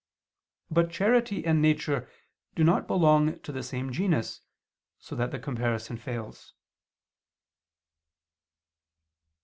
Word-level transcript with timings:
But 0.71 0.89
charity 0.89 1.45
and 1.45 1.61
nature 1.61 2.09
do 2.55 2.63
not 2.63 2.87
belong 2.87 3.39
to 3.41 3.51
the 3.51 3.61
same 3.61 3.91
genus, 3.91 4.41
so 4.97 5.15
that 5.15 5.29
the 5.29 5.37
comparison 5.37 5.95
fails. 5.95 6.55